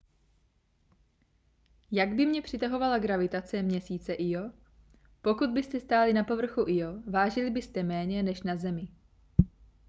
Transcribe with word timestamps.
jak 1.91 2.13
by 2.15 2.25
mě 2.25 2.41
přitahovala 2.41 2.97
gravitace 2.99 3.61
měsíce 3.61 4.13
io 4.13 4.51
pokud 5.21 5.49
byste 5.49 5.79
stáli 5.79 6.13
na 6.13 6.23
povrchu 6.23 6.65
io 6.69 7.01
vážili 7.11 7.49
byste 7.51 7.83
méně 7.83 8.23
než 8.23 8.43
na 8.43 8.55
zemi 8.57 8.87